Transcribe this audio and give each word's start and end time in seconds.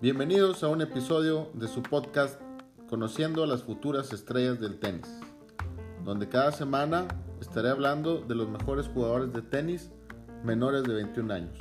Bienvenidos 0.00 0.64
a 0.64 0.68
un 0.68 0.80
episodio 0.80 1.50
de 1.52 1.68
su 1.68 1.82
podcast 1.82 2.40
Conociendo 2.88 3.44
a 3.44 3.46
las 3.46 3.64
futuras 3.64 4.14
estrellas 4.14 4.60
del 4.60 4.78
tenis, 4.78 5.20
donde 6.06 6.26
cada 6.30 6.52
semana 6.52 7.06
estaré 7.38 7.68
hablando 7.68 8.22
de 8.22 8.34
los 8.34 8.48
mejores 8.48 8.88
jugadores 8.88 9.34
de 9.34 9.42
tenis 9.42 9.90
menores 10.42 10.84
de 10.84 10.94
21 10.94 11.34
años. 11.34 11.58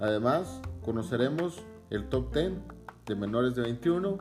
Además, 0.00 0.60
conoceremos 0.82 1.64
el 1.90 2.08
top 2.08 2.34
10 2.34 2.54
de 3.06 3.14
menores 3.14 3.54
de 3.54 3.62
21 3.62 4.18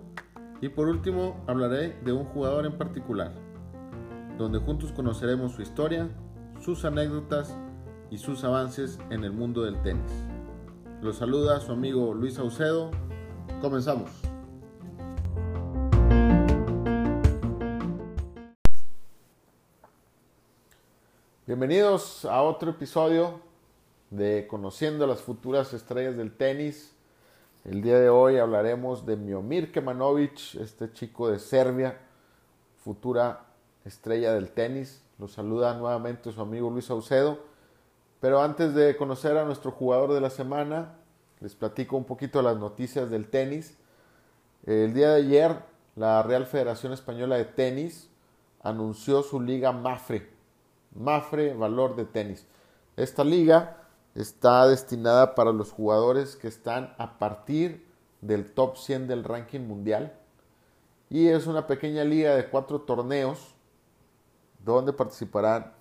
y 0.62 0.70
por 0.70 0.88
último 0.88 1.44
hablaré 1.48 2.00
de 2.04 2.12
un 2.12 2.26
jugador 2.26 2.68
en 2.68 2.78
particular, 2.78 3.34
donde 4.38 4.60
juntos 4.60 4.92
conoceremos 4.92 5.54
su 5.54 5.64
historia, 5.64 6.08
sus 6.60 6.84
anécdotas 6.84 7.56
y 8.12 8.18
sus 8.18 8.44
avances 8.44 9.00
en 9.10 9.24
el 9.24 9.32
mundo 9.32 9.64
del 9.64 9.82
tenis. 9.82 10.12
Los 11.02 11.18
saluda 11.18 11.60
su 11.62 11.72
amigo 11.72 12.14
Luis 12.14 12.36
Saucedo 12.36 12.92
Comenzamos. 13.62 14.10
Bienvenidos 21.46 22.26
a 22.26 22.42
otro 22.42 22.72
episodio 22.72 23.42
de 24.12 24.48
Conociendo 24.48 25.08
las 25.08 25.22
futuras 25.22 25.74
estrellas 25.74 26.16
del 26.16 26.32
tenis. 26.32 26.96
El 27.66 27.82
día 27.82 28.00
de 28.00 28.10
hoy 28.10 28.38
hablaremos 28.38 29.06
de 29.06 29.18
Miomir 29.18 29.72
Kemanovic, 29.72 30.56
este 30.56 30.94
chico 30.94 31.30
de 31.30 31.40
Serbia, 31.40 32.00
futura 32.78 33.49
estrella 33.90 34.34
del 34.34 34.52
tenis. 34.52 35.04
Lo 35.18 35.28
saluda 35.28 35.74
nuevamente 35.74 36.32
su 36.32 36.42
amigo 36.42 36.70
Luis 36.70 36.86
Saucedo. 36.86 37.40
Pero 38.22 38.42
antes 38.42 38.74
de 38.74 38.96
conocer 38.96 39.38
a 39.38 39.46
nuestro 39.46 39.72
jugador 39.72 40.14
de 40.14 40.22
la 40.22 40.30
semana, 40.30 40.96
les 41.40 41.56
platico 41.56 41.98
un 41.98 42.06
poquito 42.06 42.42
las 42.42 42.58
noticias 42.58 43.10
del 43.10 43.30
tenis. 43.30 43.78
El 44.66 44.94
día 44.94 45.12
de 45.12 45.22
ayer, 45.22 45.64
la 45.96 46.22
Real 46.24 46.46
Federación 46.46 46.94
Española 46.94 47.38
de 47.38 47.46
Tenis 47.46 48.10
anunció 48.62 49.24
su 49.24 49.42
liga 49.42 49.72
Mafre. 49.72 50.30
Mafre 50.94 51.54
Valor 51.54 51.96
de 51.96 52.06
Tenis. 52.06 52.46
Esta 52.98 53.24
liga 53.24 53.88
está 54.16 54.68
destinada 54.68 55.34
para 55.34 55.54
los 55.54 55.72
jugadores 55.72 56.36
que 56.36 56.48
están 56.48 56.94
a 56.98 57.18
partir 57.20 57.88
del 58.22 58.52
top 58.52 58.78
100 58.78 59.08
del 59.08 59.24
ranking 59.24 59.62
mundial. 59.62 60.14
Y 61.10 61.28
es 61.28 61.48
una 61.48 61.68
pequeña 61.68 62.04
liga 62.04 62.36
de 62.36 62.50
cuatro 62.50 62.82
torneos 62.82 63.56
donde 64.64 64.94
participarán 64.94 65.74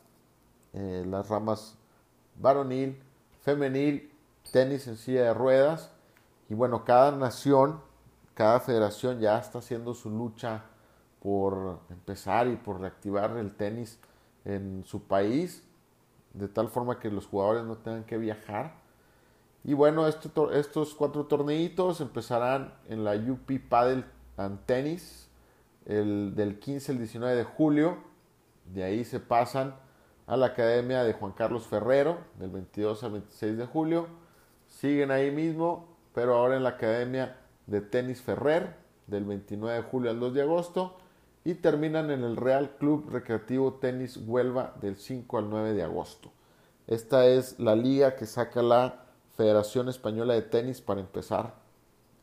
eh, 0.72 1.04
las 1.06 1.28
ramas 1.28 1.76
varonil, 2.36 3.00
femenil 3.40 4.12
tenis 4.50 4.86
en 4.86 4.96
silla 4.96 5.24
de 5.24 5.34
ruedas. 5.34 5.90
Y 6.48 6.54
bueno, 6.54 6.84
cada 6.84 7.12
nación, 7.12 7.80
cada 8.34 8.60
federación 8.60 9.20
ya 9.20 9.38
está 9.38 9.58
haciendo 9.58 9.94
su 9.94 10.10
lucha 10.10 10.64
por 11.20 11.80
empezar 11.90 12.46
y 12.48 12.56
por 12.56 12.80
reactivar 12.80 13.36
el 13.36 13.54
tenis 13.54 13.98
en 14.44 14.84
su 14.84 15.02
país, 15.02 15.62
de 16.32 16.48
tal 16.48 16.68
forma 16.68 16.98
que 16.98 17.10
los 17.10 17.26
jugadores 17.26 17.64
no 17.64 17.76
tengan 17.76 18.04
que 18.04 18.16
viajar. 18.16 18.74
Y 19.64 19.74
bueno, 19.74 20.06
estos 20.06 20.94
cuatro 20.94 21.26
torneitos 21.26 22.00
empezarán 22.00 22.72
en 22.88 23.04
la 23.04 23.14
UP 23.14 23.50
Paddle 23.68 24.04
and 24.36 24.64
Tennis 24.64 25.28
el, 25.84 26.34
del 26.34 26.58
15 26.58 26.92
al 26.92 26.98
19 26.98 27.36
de 27.36 27.44
julio. 27.44 27.98
De 28.72 28.84
ahí 28.84 29.04
se 29.04 29.20
pasan 29.20 29.74
a 30.26 30.36
la 30.36 30.46
Academia 30.46 31.04
de 31.04 31.12
Juan 31.12 31.32
Carlos 31.32 31.66
Ferrero 31.66 32.18
del 32.38 32.50
22 32.50 33.02
al 33.04 33.12
26 33.12 33.56
de 33.56 33.66
julio 33.66 34.28
siguen 34.68 35.10
ahí 35.10 35.30
mismo, 35.30 35.88
pero 36.14 36.36
ahora 36.36 36.56
en 36.56 36.62
la 36.62 36.70
Academia 36.70 37.36
de 37.66 37.80
Tenis 37.80 38.22
Ferrer, 38.22 38.76
del 39.06 39.24
29 39.24 39.76
de 39.76 39.82
julio 39.82 40.10
al 40.10 40.20
2 40.20 40.34
de 40.34 40.42
agosto, 40.42 40.96
y 41.44 41.54
terminan 41.54 42.10
en 42.10 42.24
el 42.24 42.36
Real 42.36 42.76
Club 42.78 43.08
Recreativo 43.10 43.74
Tenis 43.74 44.18
Huelva 44.18 44.74
del 44.80 44.96
5 44.96 45.38
al 45.38 45.48
9 45.48 45.72
de 45.72 45.82
agosto. 45.82 46.30
Esta 46.86 47.26
es 47.26 47.58
la 47.58 47.74
liga 47.74 48.16
que 48.16 48.26
saca 48.26 48.62
la 48.62 49.04
Federación 49.36 49.88
Española 49.88 50.34
de 50.34 50.42
Tenis 50.42 50.80
para 50.80 51.00
empezar 51.00 51.54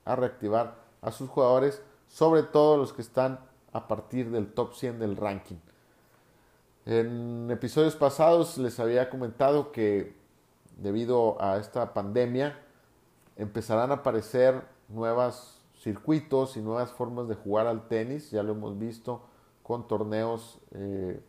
a 0.03 0.16
reactivar 0.16 0.75
a 1.01 1.11
sus 1.11 1.29
jugadores, 1.29 1.81
sobre 2.07 2.44
todo 2.44 2.78
los 2.78 2.94
que 2.94 3.01
están 3.01 3.39
a 3.73 3.88
partir 3.88 4.29
del 4.29 4.53
top 4.53 4.73
100 4.75 5.00
del 5.00 5.17
ranking. 5.17 5.57
En 6.85 7.50
episodios 7.50 7.96
pasados 7.96 8.59
les 8.59 8.79
había 8.79 9.09
comentado 9.09 9.72
que 9.72 10.16
debido 10.78 11.41
a 11.41 11.57
esta 11.57 11.96
pandemia, 11.96 12.59
empezarán 13.38 13.90
a 13.90 13.96
aparecer 13.96 14.62
nuevos 14.90 15.62
circuitos 15.79 16.57
y 16.57 16.62
nuevas 16.62 16.91
formas 16.91 17.28
de 17.28 17.34
jugar 17.34 17.66
al 17.66 17.88
tenis. 17.88 18.29
Ya 18.29 18.44
lo 18.44 18.53
hemos 18.53 18.78
visto 18.78 19.23
con 19.63 19.88
torneos 19.88 20.59
eh, 20.73 21.19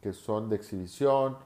que 0.00 0.12
son 0.12 0.48
de 0.48 0.54
exhibición, 0.54 1.36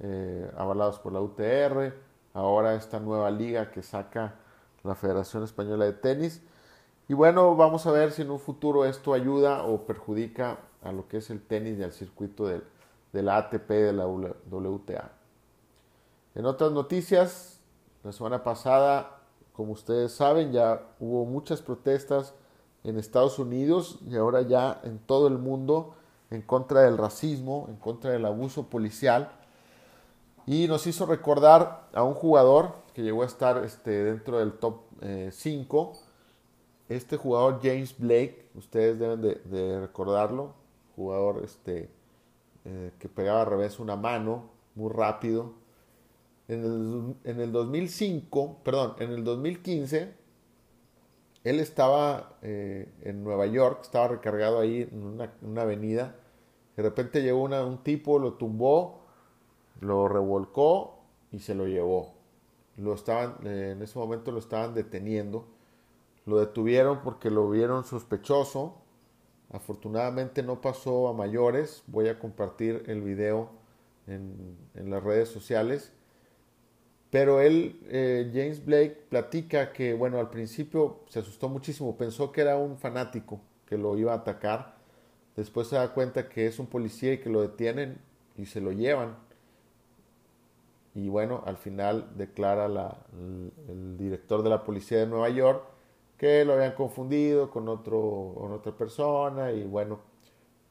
eh, 0.00 0.50
avalados 0.56 0.98
por 0.98 1.12
la 1.12 1.20
UTR. 1.20 1.94
Ahora 2.32 2.74
esta 2.74 3.00
nueva 3.00 3.30
liga 3.30 3.70
que 3.70 3.82
saca 3.82 4.36
la 4.82 4.94
Federación 4.94 5.44
Española 5.44 5.84
de 5.84 5.92
Tenis. 5.92 6.40
Y 7.06 7.12
bueno, 7.12 7.54
vamos 7.54 7.86
a 7.86 7.90
ver 7.90 8.12
si 8.12 8.22
en 8.22 8.30
un 8.30 8.40
futuro 8.40 8.86
esto 8.86 9.12
ayuda 9.12 9.64
o 9.64 9.84
perjudica 9.84 10.60
a 10.82 10.90
lo 10.90 11.06
que 11.06 11.18
es 11.18 11.28
el 11.28 11.42
tenis 11.42 11.78
y 11.78 11.82
al 11.82 11.92
circuito 11.92 12.46
de, 12.46 12.62
de 13.14 13.22
la 13.22 13.36
ATP 13.36 13.70
de 13.70 13.92
la 13.92 14.06
WTA. 14.06 15.12
En 16.34 16.46
otras 16.46 16.72
noticias, 16.72 17.60
la 18.02 18.10
semana 18.10 18.42
pasada, 18.42 19.20
como 19.52 19.72
ustedes 19.72 20.12
saben, 20.12 20.50
ya 20.50 20.82
hubo 20.98 21.24
muchas 21.24 21.62
protestas 21.62 22.34
en 22.82 22.98
Estados 22.98 23.38
Unidos 23.38 24.00
y 24.04 24.16
ahora 24.16 24.42
ya 24.42 24.80
en 24.82 24.98
todo 24.98 25.28
el 25.28 25.38
mundo 25.38 25.94
en 26.30 26.42
contra 26.42 26.80
del 26.80 26.98
racismo, 26.98 27.66
en 27.68 27.76
contra 27.76 28.10
del 28.10 28.24
abuso 28.26 28.68
policial. 28.68 29.30
Y 30.44 30.66
nos 30.66 30.88
hizo 30.88 31.06
recordar 31.06 31.88
a 31.94 32.02
un 32.02 32.14
jugador 32.14 32.72
que 32.94 33.02
llegó 33.02 33.22
a 33.22 33.26
estar 33.26 33.64
este, 33.64 34.02
dentro 34.02 34.40
del 34.40 34.54
top 34.54 34.80
5. 35.30 35.92
Eh, 35.94 36.96
este 36.96 37.16
jugador 37.16 37.60
James 37.62 37.96
Blake, 37.96 38.50
ustedes 38.56 38.98
deben 38.98 39.22
de, 39.22 39.80
recordarlo, 39.80 40.52
jugador 40.96 41.42
este, 41.44 41.90
eh, 42.64 42.92
que 42.98 43.08
pegaba 43.08 43.42
al 43.42 43.46
revés 43.46 43.78
una 43.78 43.96
mano, 43.96 44.50
muy 44.74 44.92
rápido, 44.92 45.54
en 46.48 46.64
el, 46.64 47.30
en 47.30 47.40
el 47.40 47.52
2005, 47.52 48.58
perdón, 48.62 48.94
en 48.98 49.10
el 49.10 49.24
2015, 49.24 50.14
él 51.44 51.60
estaba 51.60 52.38
eh, 52.40 52.90
en 53.02 53.22
Nueva 53.22 53.46
York, 53.46 53.80
estaba 53.82 54.08
recargado 54.08 54.58
ahí 54.58 54.88
en 54.90 55.02
una, 55.02 55.62
avenida. 55.62 56.16
De 56.74 56.82
repente 56.82 57.22
llegó 57.22 57.42
un 57.42 57.82
tipo, 57.84 58.18
lo 58.18 58.34
tumbó, 58.34 59.02
lo 59.80 60.08
revolcó 60.08 61.04
y 61.30 61.40
se 61.40 61.54
lo 61.54 61.66
llevó. 61.66 62.14
Lo 62.76 62.94
estaban, 62.94 63.36
eh, 63.44 63.72
en 63.72 63.82
ese 63.82 63.98
momento 63.98 64.32
lo 64.32 64.38
estaban 64.38 64.74
deteniendo. 64.74 65.46
Lo 66.24 66.38
detuvieron 66.38 67.02
porque 67.02 67.30
lo 67.30 67.50
vieron 67.50 67.84
sospechoso. 67.84 68.80
Afortunadamente 69.54 70.42
no 70.42 70.60
pasó 70.60 71.06
a 71.06 71.12
mayores. 71.12 71.84
Voy 71.86 72.08
a 72.08 72.18
compartir 72.18 72.82
el 72.88 73.02
video 73.02 73.50
en, 74.08 74.58
las 74.74 75.00
redes 75.00 75.28
sociales. 75.28 75.92
Pero 77.10 77.40
él, 77.40 77.78
eh, 77.84 78.32
James 78.34 78.64
Blake, 78.64 79.06
platica 79.08 79.72
que, 79.72 79.94
bueno, 79.94 80.18
al 80.18 80.28
principio 80.28 81.04
se 81.08 81.20
asustó 81.20 81.48
muchísimo, 81.48 81.96
pensó 81.96 82.32
que 82.32 82.40
era 82.40 82.56
un 82.56 82.76
fanático 82.76 83.40
que 83.64 83.78
lo 83.78 83.96
iba 83.96 84.12
a 84.12 84.16
atacar. 84.16 84.74
Después 85.36 85.68
se 85.68 85.76
da 85.76 85.94
cuenta 85.94 86.28
que 86.28 86.48
es 86.48 86.58
un 86.58 86.66
policía 86.66 87.12
y 87.12 87.18
que 87.18 87.30
lo 87.30 87.40
detienen 87.40 88.00
y 88.36 88.46
se 88.46 88.60
lo 88.60 88.72
llevan. 88.72 89.16
Y 90.96 91.08
bueno, 91.08 91.44
al 91.46 91.58
final 91.58 92.08
declara 92.16 92.66
el, 92.66 93.96
director 93.98 94.42
de 94.42 94.50
la 94.50 94.64
policía 94.64 94.98
de 94.98 95.06
Nueva 95.06 95.28
York 95.28 95.73
que 96.24 96.42
lo 96.42 96.54
habían 96.54 96.72
confundido 96.72 97.50
con, 97.50 97.68
otro, 97.68 98.32
con 98.34 98.50
otra 98.52 98.72
persona 98.72 99.52
y 99.52 99.62
bueno, 99.64 100.00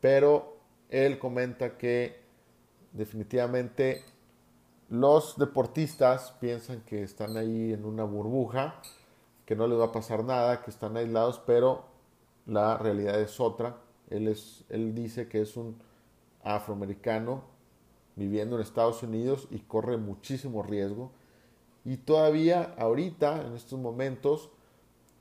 pero 0.01 0.57
él 0.89 1.19
comenta 1.19 1.77
que 1.77 2.21
definitivamente 2.91 4.03
los 4.89 5.37
deportistas 5.37 6.31
piensan 6.41 6.81
que 6.81 7.03
están 7.03 7.37
ahí 7.37 7.71
en 7.71 7.85
una 7.85 8.03
burbuja, 8.03 8.81
que 9.45 9.55
no 9.55 9.67
les 9.67 9.77
va 9.77 9.85
a 9.85 9.91
pasar 9.91 10.23
nada, 10.23 10.63
que 10.63 10.71
están 10.71 10.97
aislados, 10.97 11.39
pero 11.45 11.83
la 12.47 12.79
realidad 12.79 13.21
es 13.21 13.39
otra. 13.39 13.77
Él, 14.09 14.29
es, 14.29 14.65
él 14.69 14.95
dice 14.95 15.27
que 15.27 15.41
es 15.41 15.55
un 15.55 15.77
afroamericano 16.43 17.43
viviendo 18.15 18.55
en 18.55 18.63
Estados 18.63 19.03
Unidos 19.03 19.47
y 19.51 19.59
corre 19.59 19.97
muchísimo 19.97 20.63
riesgo. 20.63 21.11
Y 21.85 21.97
todavía 21.97 22.73
ahorita, 22.79 23.45
en 23.45 23.53
estos 23.53 23.77
momentos, 23.77 24.49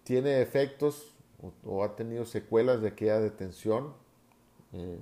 tiene 0.04 0.40
efectos 0.40 1.12
o, 1.64 1.84
ha 1.84 1.96
tenido 1.96 2.24
secuelas 2.24 2.80
de 2.80 2.88
aquella 2.88 3.20
detención, 3.20 3.94
eh, 4.72 4.98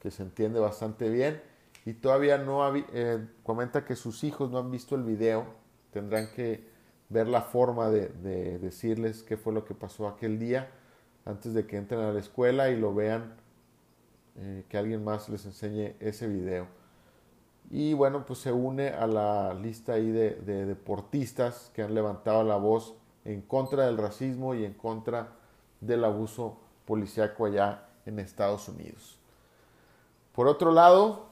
que 0.00 0.10
se 0.10 0.22
entiende 0.22 0.60
bastante 0.60 1.08
bien 1.08 1.40
y 1.84 1.94
todavía 1.94 2.38
no 2.38 2.62
eh, 2.76 3.26
comenta 3.42 3.84
que 3.84 3.96
sus 3.96 4.24
hijos 4.24 4.50
no 4.50 4.58
han 4.58 4.70
visto 4.70 4.94
el 4.96 5.04
video, 5.04 5.46
tendrán 5.92 6.28
que 6.34 6.64
ver 7.08 7.28
la 7.28 7.42
forma 7.42 7.90
de, 7.90 8.08
decirles 8.58 9.22
qué 9.22 9.36
fue 9.36 9.52
lo 9.52 9.64
que 9.64 9.74
pasó 9.74 10.08
aquel 10.08 10.38
día 10.38 10.70
antes 11.24 11.54
de 11.54 11.66
que 11.66 11.76
entren 11.76 12.00
a 12.00 12.12
la 12.12 12.20
escuela 12.20 12.70
y 12.70 12.76
lo 12.76 12.94
vean, 12.94 13.34
eh, 14.36 14.64
que 14.68 14.78
alguien 14.78 15.02
más 15.04 15.28
les 15.28 15.44
enseñe 15.46 15.94
ese 16.00 16.26
video. 16.28 16.66
Y 17.70 17.94
bueno, 17.94 18.26
pues 18.26 18.40
se 18.40 18.52
une 18.52 18.90
a 18.90 19.06
la 19.06 19.54
lista 19.54 19.94
ahí 19.94 20.10
de 20.10 20.66
deportistas 20.66 21.70
que 21.74 21.82
han 21.82 21.94
levantado 21.94 22.44
la 22.44 22.56
voz 22.56 22.94
en 23.26 23.42
contra 23.42 23.86
del 23.86 23.98
racismo 23.98 24.54
y 24.54 24.64
en 24.64 24.72
contra 24.72 25.28
del 25.80 26.04
abuso 26.04 26.58
policíaco 26.86 27.46
allá 27.46 27.88
en 28.06 28.20
Estados 28.20 28.68
Unidos. 28.68 29.18
Por 30.32 30.46
otro 30.46 30.70
lado, 30.70 31.26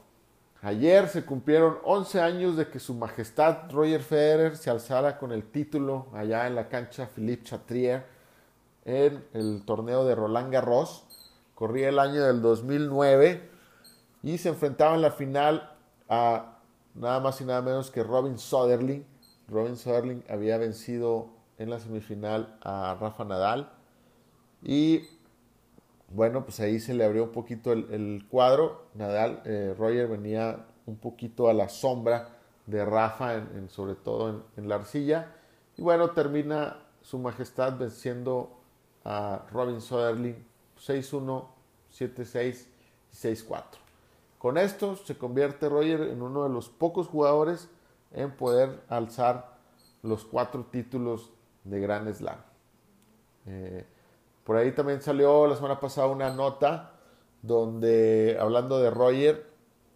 ayer 0.61 1.07
se 1.07 1.23
cumplieron 1.23 1.77
11 1.83 2.21
años 2.21 2.57
de 2.57 2.67
que 2.67 2.79
su 2.79 2.93
majestad 2.93 3.71
Roger 3.71 4.01
Federer 4.01 4.57
se 4.57 4.69
alzara 4.69 5.17
con 5.17 5.31
el 5.31 5.43
título 5.43 6.07
allá 6.13 6.47
en 6.47 6.55
la 6.55 6.67
cancha 6.67 7.07
Philippe 7.07 7.45
Chatrier 7.45 8.05
en 8.83 9.25
el 9.33 9.63
torneo 9.65 10.05
de 10.05 10.15
Roland 10.15 10.51
Garros. 10.51 11.05
Corría 11.55 11.89
el 11.89 11.99
año 11.99 12.23
del 12.23 12.41
2009 12.41 13.49
y 14.21 14.37
se 14.37 14.49
enfrentaba 14.49 14.95
en 14.95 15.01
la 15.01 15.11
final 15.11 15.71
a 16.09 16.57
nada 16.93 17.21
más 17.21 17.39
y 17.39 17.45
nada 17.45 17.61
menos 17.61 17.89
que 17.89 18.03
Robin 18.03 18.37
Soderling. 18.37 19.05
Robin 19.47 19.77
Soderling 19.77 20.23
había 20.29 20.57
vencido 20.57 21.34
en 21.57 21.69
la 21.69 21.79
semifinal 21.79 22.57
a 22.61 22.97
Rafa 22.99 23.23
Nadal 23.23 23.71
y 24.61 25.07
bueno, 26.09 26.43
pues 26.43 26.59
ahí 26.59 26.79
se 26.79 26.93
le 26.93 27.03
abrió 27.03 27.23
un 27.23 27.31
poquito 27.31 27.71
el, 27.71 28.25
cuadro. 28.29 28.85
Nadal, 28.93 29.41
eh, 29.45 29.75
Roger 29.77 30.07
venía 30.07 30.65
un 30.85 30.97
poquito 30.97 31.49
a 31.49 31.53
la 31.53 31.69
sombra 31.69 32.29
de 32.65 32.85
Rafa, 32.85 33.35
en, 33.35 33.69
sobre 33.69 33.95
todo 33.95 34.43
en, 34.55 34.69
la 34.69 34.75
arcilla. 34.75 35.33
Y 35.77 35.81
bueno, 35.81 36.11
termina 36.11 36.79
su 37.01 37.19
majestad 37.19 37.77
venciendo 37.77 38.59
a 39.03 39.45
Robin 39.51 39.81
Soderling 39.81 40.45
6-1, 40.79 41.45
7-6 41.91 42.65
y 43.11 43.15
6-4. 43.15 43.63
Con 44.39 44.57
esto 44.57 44.95
se 44.95 45.17
convierte 45.17 45.69
Roger 45.69 46.01
en 46.01 46.21
uno 46.21 46.43
de 46.43 46.49
los 46.49 46.69
pocos 46.69 47.07
jugadores 47.07 47.69
en 48.13 48.31
poder 48.31 48.81
alzar 48.89 49.57
los 50.01 50.23
cuatro 50.23 50.65
títulos 50.65 51.31
de 51.65 51.79
Gran 51.79 52.13
Slam. 52.13 52.37
Eh, 53.45 53.85
por 54.43 54.55
ahí 54.57 54.71
también 54.71 55.01
salió 55.01 55.47
la 55.47 55.55
semana 55.55 55.79
pasada 55.79 56.07
una 56.07 56.29
nota 56.29 56.93
donde, 57.41 58.37
hablando 58.39 58.79
de 58.79 58.89
Roger, 58.89 59.45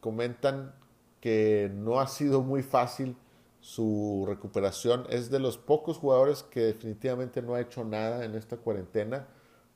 comentan 0.01 0.73
que 1.21 1.71
no 1.73 1.99
ha 1.99 2.07
sido 2.07 2.41
muy 2.41 2.63
fácil 2.63 3.15
su 3.59 4.25
recuperación. 4.27 5.05
Es 5.09 5.29
de 5.29 5.39
los 5.39 5.57
pocos 5.57 5.97
jugadores 5.97 6.43
que 6.43 6.61
definitivamente 6.61 7.41
no 7.41 7.55
ha 7.55 7.61
hecho 7.61 7.83
nada 7.83 8.25
en 8.25 8.35
esta 8.35 8.57
cuarentena. 8.57 9.27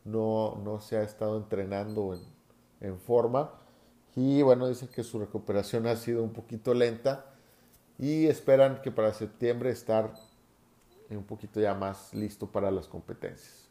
No, 0.05 0.59
no 0.63 0.79
se 0.79 0.97
ha 0.97 1.03
estado 1.03 1.37
entrenando 1.37 2.13
en, 2.13 2.21
en 2.81 2.99
forma. 2.99 3.51
Y 4.15 4.41
bueno, 4.41 4.67
dicen 4.67 4.89
que 4.89 5.03
su 5.03 5.19
recuperación 5.19 5.87
ha 5.87 5.95
sido 5.95 6.23
un 6.23 6.33
poquito 6.33 6.73
lenta. 6.73 7.25
Y 7.97 8.27
esperan 8.27 8.81
que 8.81 8.91
para 8.91 9.13
septiembre 9.13 9.69
estar 9.69 10.13
un 11.15 11.23
poquito 11.23 11.59
ya 11.59 11.73
más 11.73 12.13
listo 12.13 12.47
para 12.47 12.71
las 12.71 12.87
competencias. 12.87 13.63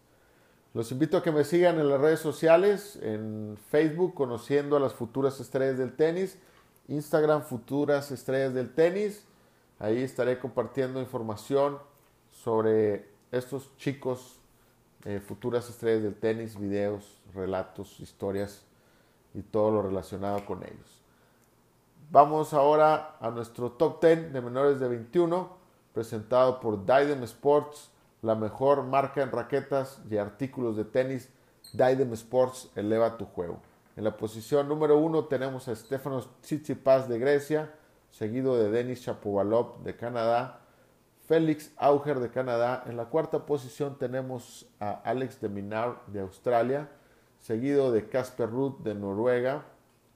Los 0.74 0.90
invito 0.90 1.18
a 1.18 1.22
que 1.22 1.32
me 1.32 1.44
sigan 1.44 1.78
en 1.78 1.88
las 1.88 2.00
redes 2.00 2.20
sociales, 2.20 2.98
en 3.02 3.58
Facebook, 3.70 4.14
conociendo 4.14 4.76
a 4.76 4.80
las 4.80 4.94
futuras 4.94 5.38
estrellas 5.38 5.76
del 5.76 5.94
tenis, 5.94 6.38
Instagram, 6.88 7.42
futuras 7.42 8.10
estrellas 8.10 8.54
del 8.54 8.72
tenis. 8.72 9.26
Ahí 9.78 10.02
estaré 10.02 10.38
compartiendo 10.38 11.00
información 11.00 11.78
sobre 12.30 13.06
estos 13.30 13.76
chicos, 13.76 14.38
eh, 15.04 15.20
futuras 15.20 15.68
estrellas 15.68 16.04
del 16.04 16.14
tenis, 16.14 16.58
videos, 16.58 17.20
relatos, 17.34 18.00
historias 18.00 18.64
y 19.34 19.42
todo 19.42 19.70
lo 19.72 19.82
relacionado 19.82 20.44
con 20.46 20.62
ellos. 20.62 21.02
Vamos 22.10 22.54
ahora 22.54 23.16
a 23.20 23.30
nuestro 23.30 23.72
top 23.72 24.02
10 24.02 24.32
de 24.32 24.40
menores 24.40 24.80
de 24.80 24.88
21 24.88 25.61
presentado 25.92 26.60
por 26.60 26.84
Daidem 26.84 27.22
Sports, 27.24 27.90
la 28.22 28.34
mejor 28.34 28.84
marca 28.84 29.22
en 29.22 29.32
raquetas 29.32 30.00
y 30.10 30.16
artículos 30.16 30.76
de 30.76 30.84
tenis. 30.84 31.28
Daidem 31.72 32.12
Sports 32.12 32.70
eleva 32.76 33.16
tu 33.16 33.26
juego. 33.26 33.60
En 33.96 34.04
la 34.04 34.16
posición 34.16 34.68
número 34.68 34.98
uno 34.98 35.26
tenemos 35.26 35.68
a 35.68 35.76
Stefanos 35.76 36.28
Tsitsipas 36.40 37.08
de 37.08 37.18
Grecia, 37.18 37.74
seguido 38.10 38.56
de 38.56 38.70
Denis 38.70 39.00
Shapovalov 39.00 39.82
de 39.82 39.96
Canadá, 39.96 40.60
Félix 41.26 41.72
Auger 41.76 42.20
de 42.20 42.30
Canadá. 42.30 42.84
En 42.86 42.96
la 42.96 43.06
cuarta 43.06 43.44
posición 43.46 43.98
tenemos 43.98 44.66
a 44.80 44.90
Alex 44.90 45.40
de 45.40 45.48
Minar 45.48 46.02
de 46.06 46.20
Australia, 46.20 46.88
seguido 47.38 47.92
de 47.92 48.08
Casper 48.08 48.50
Ruth 48.50 48.78
de 48.80 48.94
Noruega. 48.94 49.64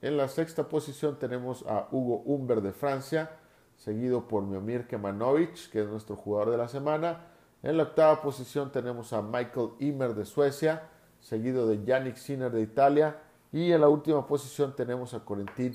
En 0.01 0.17
la 0.17 0.27
sexta 0.27 0.69
posición 0.69 1.17
tenemos 1.17 1.65
a 1.67 1.87
Hugo 1.91 2.23
Humber 2.25 2.61
de 2.61 2.71
Francia, 2.71 3.31
seguido 3.77 4.27
por 4.27 4.43
Miomir 4.43 4.87
Kemanovic, 4.87 5.69
que 5.69 5.81
es 5.81 5.87
nuestro 5.87 6.15
jugador 6.15 6.51
de 6.51 6.57
la 6.57 6.67
semana. 6.67 7.27
En 7.63 7.77
la 7.77 7.83
octava 7.83 8.21
posición 8.21 8.71
tenemos 8.71 9.13
a 9.13 9.21
Michael 9.21 9.71
Immer 9.79 10.15
de 10.15 10.25
Suecia, 10.25 10.89
seguido 11.19 11.67
de 11.67 11.83
Yannick 11.83 12.15
Sinner 12.15 12.51
de 12.51 12.61
Italia. 12.61 13.19
Y 13.51 13.71
en 13.71 13.81
la 13.81 13.87
última 13.87 14.25
posición 14.27 14.75
tenemos 14.75 15.13
a 15.13 15.23
Corentin 15.23 15.73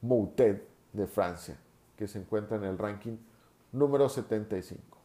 Moutet 0.00 0.66
de 0.92 1.06
Francia, 1.06 1.56
que 1.96 2.08
se 2.08 2.18
encuentra 2.18 2.56
en 2.56 2.64
el 2.64 2.78
ranking 2.78 3.16
número 3.70 4.08
75. 4.08 4.98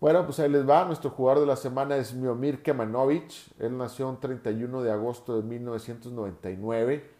Bueno, 0.00 0.24
pues 0.24 0.38
ahí 0.40 0.48
les 0.48 0.68
va. 0.68 0.84
Nuestro 0.84 1.10
jugador 1.10 1.40
de 1.40 1.46
la 1.46 1.56
semana 1.56 1.96
es 1.96 2.14
Miomir 2.14 2.62
Kemanovic. 2.62 3.32
Él 3.58 3.76
nació 3.76 4.10
el 4.10 4.18
31 4.18 4.82
de 4.82 4.90
agosto 4.90 5.36
de 5.36 5.42
1999 5.42 7.10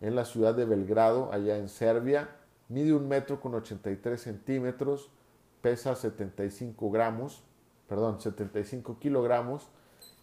en 0.00 0.14
la 0.14 0.24
ciudad 0.24 0.54
de 0.54 0.64
Belgrado, 0.64 1.30
allá 1.32 1.58
en 1.58 1.68
Serbia 1.68 2.39
mide 2.70 2.94
un 2.94 3.06
metro 3.06 3.40
con 3.40 3.54
83 3.54 4.20
centímetros, 4.20 5.10
pesa 5.60 5.94
75 5.94 6.90
gramos, 6.90 7.44
perdón, 7.88 8.20
75 8.20 8.98
kilogramos 8.98 9.68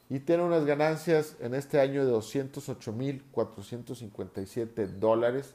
y 0.10 0.22
tiene 0.22 0.44
unas 0.44 0.64
ganancias 0.66 1.36
en 1.40 1.54
este 1.54 1.82
año 1.82 2.06
de 2.06 2.14
208.457 2.14 4.88
dólares 4.88 5.54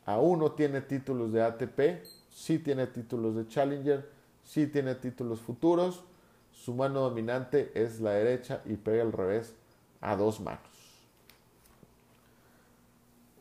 Aún 0.07 0.41
no 0.41 0.53
tiene 0.53 0.83
títulos 0.83 1.33
de 1.33 1.43
ATP, 1.43 2.05
sí 2.31 2.59
tiene 2.59 2.87
títulos 2.87 3.35
de 3.37 3.47
Challenger, 3.47 4.11
sí 4.45 4.67
tiene 4.67 4.95
títulos 4.95 5.41
futuros. 5.41 6.05
Su 6.53 6.75
mano 6.75 7.01
dominante 7.01 7.73
es 7.75 8.01
la 8.01 8.13
derecha 8.13 8.63
y 8.65 8.77
pega 8.77 9.03
al 9.03 9.13
revés 9.13 9.55
a 10.01 10.17
dos 10.17 10.41
manos. 10.41 10.61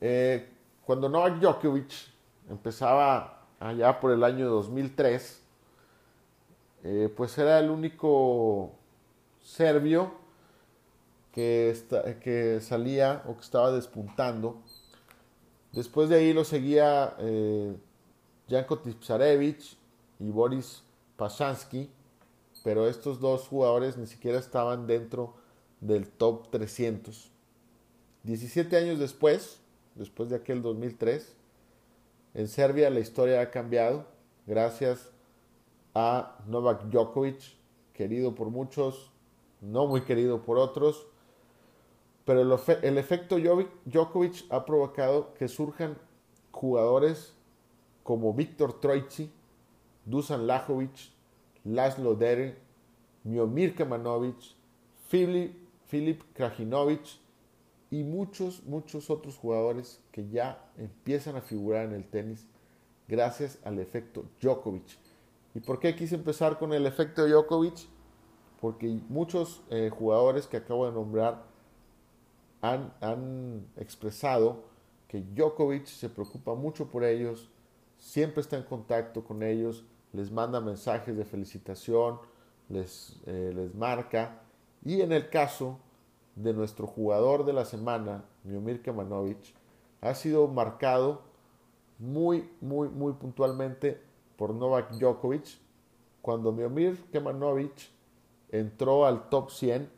Eh, 0.02 0.50
cuando 0.86 1.08
Novak 1.08 1.40
Djokovic 1.40 1.94
empezaba 2.50 3.46
allá 3.60 4.00
por 4.00 4.12
el 4.12 4.24
año 4.24 4.50
2003, 4.50 5.42
eh, 6.84 7.14
pues 7.16 7.38
era 7.38 7.60
el 7.60 7.70
único 7.70 8.74
serbio 9.42 10.12
que, 11.32 12.60
salía 12.62 13.24
o 13.28 13.36
que 13.36 13.42
estaba 13.42 13.72
despuntando. 13.72 14.62
Después 15.72 16.10
de 16.10 16.18
ahí 16.18 16.34
lo 16.34 16.44
seguía 16.44 17.16
eh, 17.20 17.76
Janko 18.50 18.80
Tipsarevich 18.80 19.78
y 20.20 20.30
Boris 20.30 20.83
Pashansky, 21.18 21.90
pero 22.64 22.88
estos 22.88 23.20
dos 23.20 23.48
jugadores 23.48 23.98
ni 23.98 24.08
siquiera 24.08 24.40
estaban 24.40 24.88
dentro 24.88 25.36
del 25.82 26.08
top 26.10 26.50
300. 26.50 27.30
17 28.24 28.78
años 28.78 29.00
después, 29.00 29.60
después 29.96 30.30
de 30.30 30.38
aquel 30.38 30.62
2003, 30.62 31.36
en 32.36 32.48
Serbia 32.48 32.90
la 32.90 33.00
historia 33.00 33.42
ha 33.42 33.52
cambiado 33.52 34.06
gracias 34.48 35.12
a 35.94 36.38
Novak 36.48 36.86
Djokovic, 36.86 37.42
querido 37.94 38.34
por 38.34 38.50
muchos, 38.50 39.12
no 39.62 39.88
muy 39.88 40.02
querido 40.02 40.42
por 40.42 40.58
otros, 40.58 41.06
pero 42.26 42.42
el, 42.42 42.98
efecto 42.98 43.38
Djokovic 43.86 44.46
ha 44.50 44.66
provocado 44.66 45.34
que 45.34 45.48
surjan 45.48 45.98
jugadores 46.52 47.34
como 48.04 48.34
Víctor 48.34 48.80
Troitsy, 48.80 49.32
Dusan 50.06 50.48
Lajovic, 50.48 51.12
Laszlo 51.64 52.16
Dere, 52.16 52.58
Miomir 53.24 53.76
Kemanovic, 53.76 54.56
Filip, 55.08 55.56
Filip 55.86 56.24
Krajinovic 56.34 57.20
y 57.90 58.04
muchos, 58.04 58.64
muchos 58.64 59.10
otros 59.10 59.38
jugadores 59.38 60.02
que 60.12 60.28
ya 60.28 60.72
empiezan 60.78 61.36
a 61.36 61.42
figurar 61.42 61.86
en 61.86 61.94
el 61.94 62.06
tenis 62.06 62.48
gracias 63.08 63.60
al 63.64 63.80
efecto 63.80 64.26
Djokovic. 64.42 64.98
¿Y 65.54 65.60
por 65.60 65.80
qué 65.80 65.96
quise 65.96 66.16
empezar 66.16 66.58
con 66.58 66.74
el 66.74 66.86
efecto 66.86 67.28
Djokovic? 67.28 67.88
Porque 68.60 68.88
muchos 69.10 69.62
eh, 69.70 69.90
jugadores 69.90 70.48
que 70.48 70.58
acabo 70.58 70.86
de 70.86 70.94
nombrar 70.94 71.44
han, 72.62 72.94
han 73.02 73.68
expresado 73.78 74.64
que 75.08 75.22
Djokovic 75.22 75.86
se 75.86 76.10
preocupa 76.10 76.56
mucho 76.56 76.90
por 76.90 77.04
ellos, 77.04 77.50
siempre 78.00 78.42
está 78.42 78.58
en 78.58 78.64
contacto 78.64 79.24
con 79.24 79.44
ellos, 79.44 79.86
les 80.14 80.32
manda 80.32 80.62
mensajes 80.62 81.18
de 81.18 81.26
felicitación, 81.26 82.20
les, 82.70 83.20
eh, 83.26 83.52
les 83.54 83.76
marca. 83.76 84.42
Y 84.86 85.02
en 85.02 85.12
el 85.12 85.30
caso 85.30 85.80
de 86.36 86.54
nuestro 86.54 86.88
jugador 86.88 87.46
de 87.46 87.54
la 87.54 87.66
semana, 87.66 88.24
Miomir 88.44 88.82
Kemanovic, 88.82 89.54
ha 90.02 90.14
sido 90.14 90.48
marcado 90.48 91.22
muy, 92.00 92.50
muy, 92.62 92.90
muy 92.90 93.14
puntualmente 93.14 94.02
por 94.38 94.54
Novak 94.54 94.92
Djokovic. 94.92 95.60
Cuando 96.22 96.52
Miomir 96.52 96.98
Kemanovic 97.12 97.90
entró 98.50 99.06
al 99.06 99.30
top 99.30 99.50
100, 99.50 99.90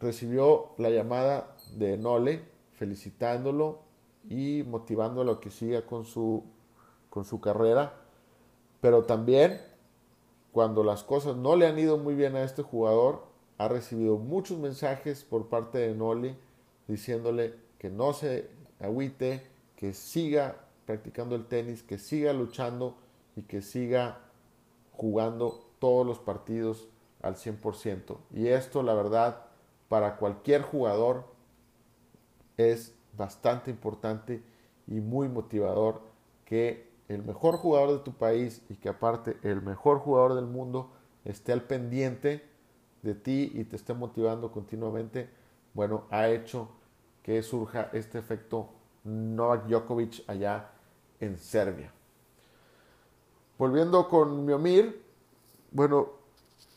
recibió 0.00 0.70
la 0.78 0.90
llamada 0.90 1.56
de 1.76 1.96
Nole 1.96 2.42
felicitándolo 2.72 3.80
y 4.28 4.64
motivándolo 4.66 5.32
a 5.32 5.40
que 5.40 5.50
siga 5.50 5.86
con 5.86 6.04
su, 6.04 6.44
con 7.08 7.24
su 7.24 7.40
carrera. 7.40 7.99
Pero 8.80 9.04
también 9.04 9.60
cuando 10.52 10.82
las 10.82 11.04
cosas 11.04 11.36
no 11.36 11.56
le 11.56 11.66
han 11.66 11.78
ido 11.78 11.98
muy 11.98 12.14
bien 12.14 12.36
a 12.36 12.42
este 12.42 12.62
jugador, 12.62 13.24
ha 13.58 13.68
recibido 13.68 14.16
muchos 14.16 14.58
mensajes 14.58 15.22
por 15.22 15.48
parte 15.48 15.78
de 15.78 15.94
Noli 15.94 16.36
diciéndole 16.88 17.54
que 17.78 17.90
no 17.90 18.12
se 18.12 18.48
agüite, 18.80 19.46
que 19.76 19.92
siga 19.92 20.56
practicando 20.86 21.36
el 21.36 21.46
tenis, 21.46 21.82
que 21.82 21.98
siga 21.98 22.32
luchando 22.32 22.96
y 23.36 23.42
que 23.42 23.62
siga 23.62 24.18
jugando 24.92 25.60
todos 25.78 26.06
los 26.06 26.18
partidos 26.18 26.88
al 27.22 27.36
100%. 27.36 28.16
Y 28.34 28.48
esto, 28.48 28.82
la 28.82 28.94
verdad, 28.94 29.44
para 29.88 30.16
cualquier 30.16 30.62
jugador 30.62 31.24
es 32.56 32.94
bastante 33.16 33.70
importante 33.70 34.42
y 34.86 35.00
muy 35.00 35.28
motivador 35.28 36.00
que 36.44 36.89
el 37.10 37.24
mejor 37.24 37.56
jugador 37.56 37.90
de 37.90 37.98
tu 37.98 38.12
país 38.12 38.62
y 38.68 38.76
que 38.76 38.88
aparte 38.88 39.36
el 39.42 39.62
mejor 39.62 39.98
jugador 39.98 40.36
del 40.36 40.46
mundo 40.46 40.92
esté 41.24 41.52
al 41.52 41.62
pendiente 41.62 42.48
de 43.02 43.14
ti 43.16 43.50
y 43.52 43.64
te 43.64 43.74
esté 43.74 43.94
motivando 43.94 44.52
continuamente, 44.52 45.28
bueno, 45.74 46.04
ha 46.10 46.28
hecho 46.28 46.68
que 47.24 47.42
surja 47.42 47.90
este 47.92 48.18
efecto 48.18 48.68
Novak 49.02 49.66
Djokovic 49.66 50.22
allá 50.28 50.70
en 51.18 51.36
Serbia. 51.36 51.92
Volviendo 53.58 54.08
con 54.08 54.44
Miomir, 54.46 55.04
bueno, 55.72 56.10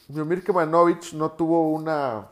Miomir 0.07 0.43
Kemanovic 0.43 1.13
no 1.13 1.31
tuvo 1.33 1.69
una, 1.69 2.29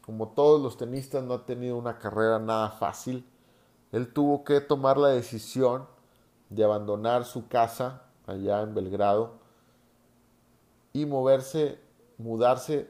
como 0.00 0.28
todos 0.28 0.60
los 0.62 0.78
tenistas, 0.78 1.22
no 1.22 1.34
ha 1.34 1.44
tenido 1.44 1.76
una 1.76 1.98
carrera 1.98 2.38
nada 2.38 2.70
fácil. 2.70 3.26
Él 3.92 4.10
tuvo 4.10 4.42
que 4.42 4.62
tomar 4.62 4.96
la 4.96 5.08
decisión 5.08 5.91
de 6.54 6.64
abandonar 6.64 7.24
su 7.24 7.48
casa 7.48 8.02
allá 8.26 8.62
en 8.62 8.74
Belgrado 8.74 9.38
y 10.92 11.06
moverse, 11.06 11.78
mudarse 12.18 12.88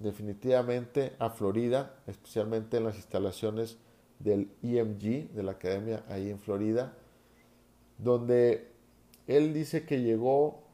definitivamente 0.00 1.14
a 1.18 1.30
Florida, 1.30 1.94
especialmente 2.06 2.76
en 2.76 2.84
las 2.84 2.96
instalaciones 2.96 3.78
del 4.18 4.50
EMG, 4.62 5.32
de 5.32 5.42
la 5.42 5.52
academia 5.52 6.04
ahí 6.08 6.28
en 6.30 6.38
Florida, 6.38 6.94
donde 7.98 8.72
él 9.26 9.54
dice 9.54 9.86
que 9.86 10.00
llegó, 10.00 10.64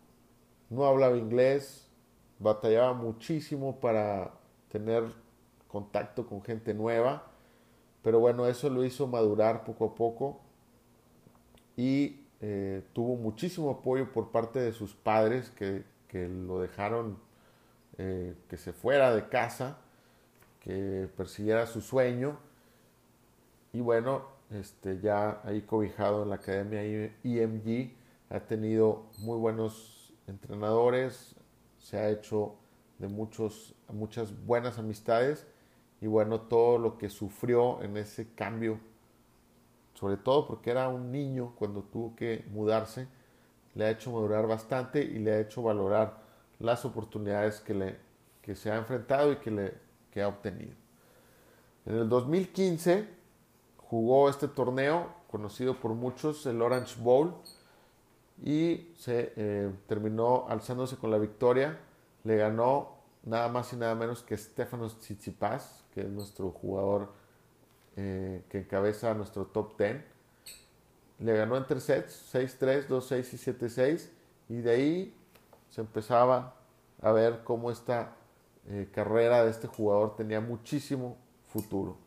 no 0.70 0.86
hablaba 0.86 1.16
inglés, 1.16 1.88
batallaba 2.38 2.94
muchísimo 2.94 3.80
para 3.80 4.32
tener 4.70 5.04
contacto 5.68 6.26
con 6.26 6.42
gente 6.42 6.72
nueva, 6.72 7.26
pero 8.02 8.18
bueno, 8.18 8.46
eso 8.46 8.70
lo 8.70 8.82
hizo 8.84 9.06
madurar 9.06 9.64
poco 9.64 9.84
a 9.84 9.94
poco 9.94 10.40
y 11.76 12.19
eh, 12.40 12.82
tuvo 12.92 13.16
muchísimo 13.16 13.70
apoyo 13.70 14.10
por 14.12 14.30
parte 14.30 14.60
de 14.60 14.72
sus 14.72 14.94
padres 14.94 15.50
que, 15.50 15.84
lo 16.12 16.60
dejaron 16.60 17.18
eh, 17.98 18.34
que 18.48 18.56
se 18.56 18.72
fuera 18.72 19.14
de 19.14 19.28
casa, 19.28 19.78
que 20.60 21.08
persiguiera 21.16 21.66
su 21.66 21.80
sueño. 21.80 22.38
Y 23.72 23.80
bueno, 23.80 24.24
este, 24.50 25.00
ya 25.00 25.40
ahí 25.44 25.62
cobijado 25.62 26.24
en 26.24 26.30
la 26.30 26.36
academia 26.36 26.84
IMG, 27.22 27.92
ha 28.30 28.40
tenido 28.40 29.06
muy 29.18 29.38
buenos 29.38 30.12
entrenadores, 30.26 31.36
se 31.78 31.98
ha 31.98 32.08
hecho 32.10 32.56
de 32.98 33.08
muchos, 33.08 33.74
muchas 33.92 34.44
buenas 34.44 34.78
amistades 34.78 35.46
y 36.00 36.06
bueno, 36.06 36.40
todo 36.42 36.78
lo 36.78 36.98
que 36.98 37.08
sufrió 37.08 37.82
en 37.82 37.96
ese 37.96 38.32
cambio 38.34 38.78
sobre 40.00 40.16
todo 40.16 40.46
porque 40.46 40.70
era 40.70 40.88
un 40.88 41.12
niño 41.12 41.52
cuando 41.58 41.82
tuvo 41.82 42.16
que 42.16 42.46
mudarse, 42.50 43.06
le 43.74 43.84
ha 43.84 43.90
hecho 43.90 44.10
madurar 44.10 44.46
bastante 44.46 45.04
y 45.04 45.18
le 45.18 45.32
ha 45.32 45.40
hecho 45.40 45.62
valorar 45.62 46.18
las 46.58 46.86
oportunidades 46.86 47.60
que, 47.60 47.74
le, 47.74 47.98
que 48.40 48.56
se 48.56 48.70
ha 48.70 48.76
enfrentado 48.76 49.32
y 49.32 49.36
que, 49.36 49.50
le, 49.50 49.74
que 50.10 50.22
ha 50.22 50.28
obtenido. 50.28 50.72
En 51.84 51.96
el 51.96 52.08
2015 52.08 53.08
jugó 53.76 54.30
este 54.30 54.48
torneo 54.48 55.08
conocido 55.30 55.78
por 55.78 55.92
muchos, 55.92 56.46
el 56.46 56.62
Orange 56.62 57.00
Bowl, 57.00 57.34
y 58.42 58.92
se 58.96 59.34
eh, 59.36 59.70
terminó 59.86 60.46
alzándose 60.48 60.96
con 60.96 61.10
la 61.10 61.18
victoria. 61.18 61.78
Le 62.24 62.36
ganó 62.36 62.96
nada 63.24 63.48
más 63.48 63.72
y 63.74 63.76
nada 63.76 63.94
menos 63.94 64.22
que 64.22 64.36
Stefanos 64.36 64.98
Tsitsipas, 64.98 65.84
que 65.92 66.00
es 66.00 66.08
nuestro 66.08 66.50
jugador 66.50 67.19
eh, 68.02 68.42
que 68.48 68.60
encabeza 68.60 69.12
nuestro 69.12 69.44
top 69.44 69.76
10. 69.76 70.02
Le 71.18 71.36
ganó 71.36 71.58
en 71.58 71.66
tres 71.66 71.82
sets, 71.82 72.34
6-3, 72.34 72.86
2-6 72.88 73.34
y 73.34 73.36
7-6. 73.36 74.08
Y 74.48 74.54
de 74.62 74.70
ahí 74.70 75.14
se 75.68 75.82
empezaba 75.82 76.56
a 77.02 77.12
ver 77.12 77.44
cómo 77.44 77.70
esta 77.70 78.16
eh, 78.68 78.88
carrera 78.90 79.44
de 79.44 79.50
este 79.50 79.66
jugador 79.66 80.16
tenía 80.16 80.40
muchísimo 80.40 81.18
futuro. 81.48 81.98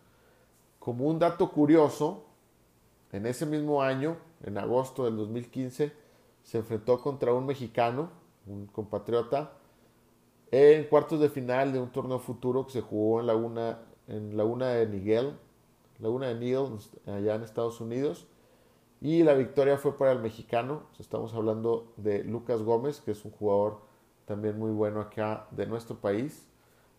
Como 0.79 1.05
un 1.05 1.19
dato 1.19 1.51
curioso, 1.51 2.25
en 3.11 3.27
ese 3.27 3.45
mismo 3.45 3.83
año, 3.83 4.17
en 4.41 4.57
agosto 4.57 5.05
del 5.05 5.15
2015, 5.17 5.93
se 6.41 6.57
enfrentó 6.57 6.99
contra 6.99 7.35
un 7.35 7.45
mexicano, 7.45 8.09
un 8.47 8.65
compatriota, 8.65 9.51
en 10.49 10.85
cuartos 10.85 11.19
de 11.19 11.29
final 11.29 11.71
de 11.71 11.79
un 11.79 11.91
torneo 11.91 12.17
futuro 12.17 12.65
que 12.65 12.73
se 12.73 12.81
jugó 12.81 13.19
en 13.19 13.27
la 13.27 13.35
una, 13.35 13.79
en 14.07 14.35
la 14.35 14.69
de 14.69 14.87
Miguel, 14.87 15.37
Laguna 16.03 16.27
de 16.27 16.35
Neal, 16.35 16.77
allá 17.07 17.35
en 17.35 17.43
Estados 17.43 17.79
Unidos. 17.79 18.27
Y 18.99 19.23
la 19.23 19.33
victoria 19.35 19.77
fue 19.77 19.97
para 19.97 20.11
el 20.11 20.19
mexicano. 20.19 20.83
Estamos 20.99 21.33
hablando 21.33 21.93
de 21.95 22.25
Lucas 22.25 22.61
Gómez, 22.61 22.99
que 22.99 23.11
es 23.11 23.23
un 23.23 23.31
jugador 23.31 23.79
también 24.25 24.59
muy 24.59 24.71
bueno 24.71 24.99
acá 24.99 25.47
de 25.51 25.65
nuestro 25.65 25.95
país. 25.95 26.45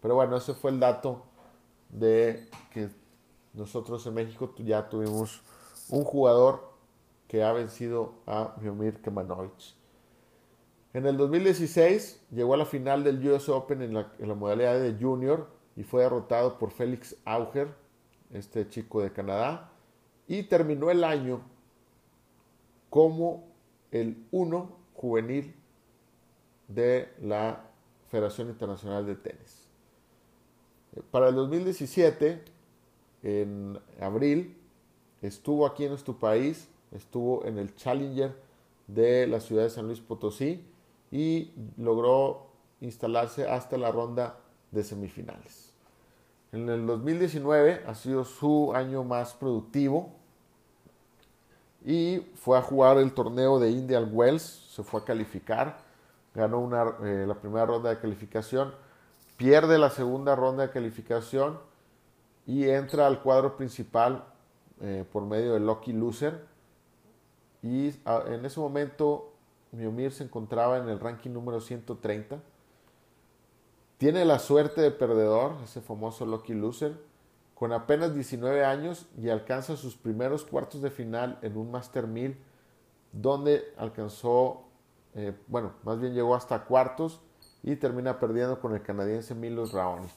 Pero 0.01 0.15
bueno, 0.15 0.37
ese 0.37 0.55
fue 0.55 0.71
el 0.71 0.81
dato 0.81 1.23
de 1.91 2.49
que 2.73 2.89
nosotros 3.53 4.07
en 4.07 4.15
México 4.15 4.55
ya 4.57 4.89
tuvimos 4.89 5.43
un 5.91 6.05
jugador 6.05 6.73
que 7.29 7.43
ha 7.45 7.53
vencido 7.53 8.15
a 8.27 8.55
Miomir 8.59 9.03
Kemanovic. 9.03 9.75
En 10.95 11.05
el 11.07 11.19
2016 11.19 12.27
llegó 12.31 12.55
a 12.55 12.57
la 12.57 12.65
final 12.65 13.05
del 13.05 13.27
US 13.29 13.51
Open 13.51 13.83
en 13.83 13.93
la, 13.93 14.13
en 14.19 14.29
la 14.29 14.35
modalidad 14.35 14.81
de 14.81 14.97
junior 14.99 15.49
y 15.77 15.83
fue 15.83 16.05
derrotado 16.05 16.59
por 16.59 16.71
Félix 16.71 17.17
Auger 17.27 17.84
este 18.35 18.69
chico 18.69 19.01
de 19.01 19.13
Canadá, 19.13 19.71
y 20.27 20.43
terminó 20.45 20.91
el 20.91 21.05
año 21.05 21.43
como 22.91 23.45
el 23.91 24.27
uno 24.31 24.77
juvenil 24.95 25.55
de 26.69 27.13
la 27.21 27.65
Federación 28.09 28.49
Internacional 28.49 29.07
de 29.07 29.17
Tenis. 29.17 29.69
Para 31.11 31.29
el 31.29 31.35
2017, 31.35 32.43
en 33.23 33.79
abril, 34.01 34.57
estuvo 35.23 35.67
aquí 35.67 35.85
en 35.85 35.91
nuestro 35.91 36.19
país, 36.19 36.69
estuvo 36.93 37.45
en 37.45 37.59
el 37.59 37.75
Challenger 37.75 38.37
de 38.87 39.27
la 39.27 39.41
ciudad 39.41 39.65
de 39.65 39.71
San 39.71 39.87
Luis 39.87 40.01
Potosí 40.01 40.65
y 41.11 41.53
logró 41.77 42.47
instalarse 42.81 43.49
hasta 43.49 43.79
la 43.79 43.91
ronda 43.91 44.39
de 44.71 44.85
semifinales. 44.85 45.64
En 46.55 46.69
el 46.69 46.87
2019 46.87 47.83
ha 47.85 47.97
sido 47.97 48.25
su 48.25 48.73
año 48.77 49.03
más 49.03 49.35
productivo 49.35 50.13
y 51.85 52.21
fue 52.37 52.57
a 52.57 52.63
jugar 52.63 52.97
el 52.99 53.13
torneo 53.13 53.59
de 53.59 53.73
Indian 53.73 54.09
Wells, 54.13 54.69
se 54.71 54.85
fue 54.85 55.01
a 55.01 55.05
calificar, 55.05 55.79
ganó 56.33 56.61
una, 56.61 56.95
eh, 57.03 57.25
la 57.27 57.35
primera 57.35 57.67
ronda 57.67 57.91
de 57.91 57.99
calificación, 57.99 58.73
pierde 59.37 59.79
la 59.79 59.91
segunda 59.91 60.37
ronda 60.37 60.65
de 60.69 60.73
calificación 60.73 61.59
y 62.47 62.69
entra 62.69 63.09
al 63.09 63.21
cuadro 63.21 63.57
principal 63.57 64.23
eh, 64.81 65.05
por 65.13 65.25
medio 65.25 65.55
del 65.55 65.67
Lucky 65.67 65.93
Loser. 65.93 66.47
Y 67.65 67.89
en 68.07 68.45
ese 68.45 68.61
momento 68.61 69.33
Miomir 69.73 70.13
se 70.13 70.23
encontraba 70.23 70.79
en 70.79 70.89
el 70.89 71.01
ranking 71.01 71.31
número 71.31 71.61
130. 71.61 72.39
Tiene 74.05 74.27
la 74.27 74.39
suerte 74.39 74.83
de 74.83 74.91
perdedor, 74.91 75.53
ese 75.65 75.81
famoso 75.81 76.27
Lucky 76.27 76.53
Loser, 76.53 76.93
con 77.55 77.73
apenas 77.73 78.15
19 78.15 78.63
años 78.63 79.07
y 79.17 79.31
alcanza 79.31 79.79
sus 79.79 79.97
primeros 79.97 80.45
cuartos 80.45 80.83
de 80.83 80.91
final 80.91 81.39
en 81.41 81.57
un 81.57 81.71
Master 81.71 82.07
1000, 82.07 82.37
donde 83.13 83.65
alcanzó, 83.79 84.65
eh, 85.15 85.33
bueno, 85.47 85.73
más 85.85 86.01
bien 86.01 86.13
llegó 86.13 86.35
hasta 86.35 86.67
cuartos 86.67 87.23
y 87.63 87.77
termina 87.77 88.21
perdiendo 88.21 88.61
con 88.61 88.75
el 88.75 88.83
canadiense 88.83 89.35
Milos 89.35 89.73
Raonic. 89.73 90.13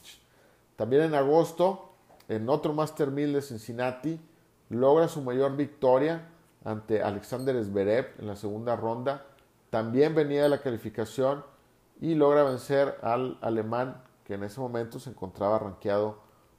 También 0.76 1.04
en 1.04 1.14
agosto, 1.14 1.92
en 2.28 2.50
otro 2.50 2.74
Master 2.74 3.10
1000 3.10 3.32
de 3.32 3.40
Cincinnati, 3.40 4.20
logra 4.68 5.08
su 5.08 5.22
mayor 5.22 5.56
victoria 5.56 6.28
ante 6.62 7.02
Alexander 7.02 7.64
Zverev 7.64 8.16
en 8.18 8.26
la 8.26 8.36
segunda 8.36 8.76
ronda. 8.76 9.24
También 9.70 10.14
venía 10.14 10.42
de 10.42 10.50
la 10.50 10.60
calificación 10.60 11.42
y 12.00 12.14
logra 12.14 12.44
vencer 12.44 12.96
al 13.02 13.38
alemán 13.40 14.02
que 14.24 14.34
en 14.34 14.44
ese 14.44 14.60
momento 14.60 15.00
se 15.00 15.10
encontraba 15.10 15.58
rankeado 15.58 16.18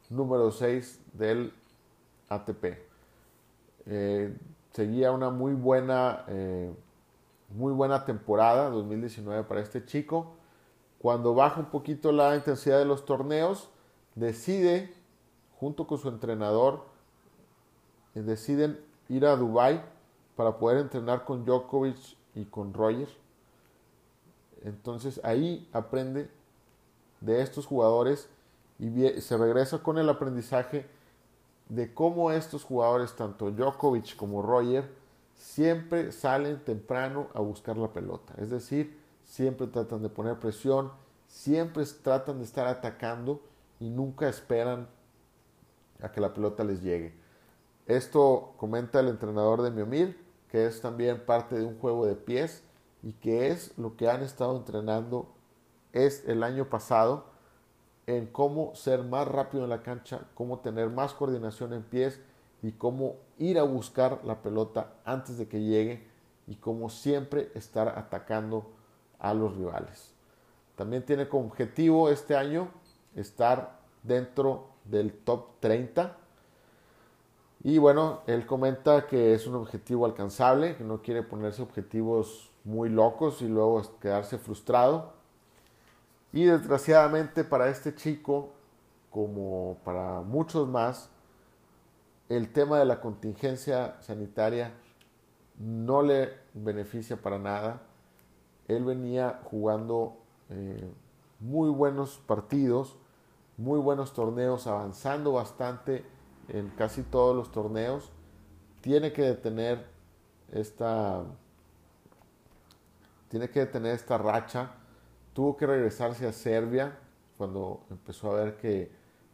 número 0.10 0.51
6 0.51 1.01
del 1.13 1.53
ATP. 2.29 2.79
Eh, 3.86 4.36
seguía 4.72 5.12
una 5.12 5.29
muy 5.29 5.53
buena, 5.53 6.25
eh, 6.27 6.74
muy 7.50 7.74
buena 7.74 8.05
temporada 8.05 8.69
2019 8.69 9.43
para 9.43 9.62
este 9.62 9.86
chico. 9.86 10.34
Cuando 11.00 11.34
baja 11.34 11.60
un 11.60 11.67
poquito 11.67 12.12
la 12.12 12.36
intensidad 12.36 12.79
de 12.79 12.86
los 12.86 13.05
torneos, 13.05 13.69
decide, 14.15 14.93
junto 15.60 15.88
con 15.88 15.98
su 15.98 16.10
entrenador, 16.10 16.86
deciden 18.13 18.79
ir 19.08 19.25
a 19.25 19.36
Dubai 19.36 19.81
para 20.36 20.58
poder 20.58 20.79
entrenar 20.79 21.24
con 21.24 21.46
Djokovic 21.46 22.17
y 22.36 22.46
con 22.46 22.74
Roger. 22.74 23.08
Entonces 24.63 25.21
ahí 25.23 25.69
aprende 25.73 26.29
de 27.21 27.41
estos 27.41 27.65
jugadores 27.65 28.29
y 28.77 29.21
se 29.21 29.37
regresa 29.37 29.79
con 29.79 29.97
el 29.97 30.09
aprendizaje 30.09 30.87
de 31.67 31.93
cómo 31.93 32.31
estos 32.31 32.63
jugadores, 32.63 33.15
tanto 33.15 33.51
Djokovic 33.51 34.15
como 34.15 34.41
Roger, 34.41 34.89
siempre 35.35 36.11
salen 36.11 36.63
temprano 36.63 37.27
a 37.33 37.41
buscar 37.41 37.77
la 37.77 37.93
pelota. 37.93 38.33
Es 38.37 38.49
decir, 38.49 38.99
siempre 39.23 39.67
tratan 39.67 40.01
de 40.01 40.09
poner 40.09 40.39
presión, 40.39 40.91
siempre 41.27 41.85
tratan 41.85 42.39
de 42.39 42.45
estar 42.45 42.67
atacando 42.67 43.41
y 43.79 43.89
nunca 43.89 44.27
esperan 44.27 44.87
a 46.01 46.11
que 46.11 46.21
la 46.21 46.33
pelota 46.33 46.63
les 46.63 46.81
llegue. 46.81 47.13
Esto 47.85 48.53
comenta 48.57 48.99
el 48.99 49.09
entrenador 49.09 49.61
de 49.61 49.71
Miomir, 49.71 50.19
que 50.49 50.65
es 50.65 50.81
también 50.81 51.25
parte 51.25 51.55
de 51.55 51.65
un 51.65 51.77
juego 51.79 52.05
de 52.05 52.15
pies 52.15 52.63
y 53.03 53.13
que 53.13 53.47
es 53.47 53.77
lo 53.77 53.95
que 53.95 54.09
han 54.09 54.21
estado 54.21 54.55
entrenando 54.57 55.27
es 55.93 56.27
el 56.27 56.43
año 56.43 56.69
pasado 56.69 57.25
en 58.07 58.25
cómo 58.27 58.73
ser 58.75 59.03
más 59.03 59.27
rápido 59.27 59.63
en 59.63 59.69
la 59.69 59.83
cancha, 59.83 60.21
cómo 60.33 60.59
tener 60.59 60.89
más 60.89 61.13
coordinación 61.13 61.73
en 61.73 61.83
pies 61.83 62.19
y 62.61 62.71
cómo 62.71 63.15
ir 63.37 63.59
a 63.59 63.63
buscar 63.63 64.21
la 64.25 64.41
pelota 64.41 64.93
antes 65.05 65.38
de 65.38 65.47
que 65.47 65.62
llegue 65.62 66.07
y 66.47 66.55
cómo 66.55 66.89
siempre 66.89 67.51
estar 67.53 67.88
atacando 67.88 68.65
a 69.19 69.33
los 69.33 69.55
rivales. 69.55 70.13
También 70.75 71.05
tiene 71.05 71.27
como 71.27 71.45
objetivo 71.45 72.09
este 72.09 72.35
año 72.35 72.69
estar 73.15 73.79
dentro 74.03 74.69
del 74.85 75.13
top 75.13 75.59
30. 75.59 76.15
Y 77.63 77.77
bueno, 77.77 78.21
él 78.27 78.45
comenta 78.45 79.05
que 79.05 79.33
es 79.33 79.45
un 79.45 79.55
objetivo 79.55 80.05
alcanzable, 80.05 80.75
que 80.77 80.83
no 80.83 81.01
quiere 81.01 81.21
ponerse 81.21 81.62
objetivos 81.62 82.48
muy 82.63 82.89
locos 82.89 83.41
y 83.41 83.48
luego 83.48 83.82
quedarse 84.00 84.38
frustrado 84.38 85.19
y 86.32 86.45
desgraciadamente 86.45 87.43
para 87.43 87.69
este 87.69 87.95
chico, 87.95 88.52
como 89.10 89.78
para 89.84 90.22
muchos 90.22 90.67
más, 90.67 91.10
el 92.30 92.52
tema 92.52 92.78
de 92.78 92.86
la 92.86 93.02
contingencia 93.02 94.00
sanitaria 94.02 94.72
no 95.58 96.04
le 96.04 96.34
beneficia 96.54 97.17
para 97.17 97.39
nada. 97.39 97.82
Él 98.67 98.86
venía 98.86 99.41
jugando 99.45 100.17
eh, 100.50 100.88
muy 101.39 101.72
buenos 101.72 102.22
partidos, 102.28 102.95
muy 103.58 103.80
buenos 103.80 104.13
torneos, 104.13 104.67
avanzando 104.67 105.34
bastante 105.34 106.06
en 106.48 106.69
casi 106.69 107.02
todos 107.02 107.36
los 107.36 107.52
torneos. 107.52 108.12
Tiene 108.82 109.12
que 109.12 109.24
detener 109.24 109.88
esta, 110.52 111.24
tiene 113.29 113.49
que 113.49 113.61
detener 113.61 113.95
esta 113.95 114.17
racha 114.17 114.71
tuvo 115.33 115.55
que 115.55 115.65
regresarse 115.65 116.27
a 116.27 116.33
Serbia 116.33 116.97
cuando 117.37 117.85
empezó 117.89 118.31
a 118.31 118.43
ver 118.43 118.57
que, 118.57 118.91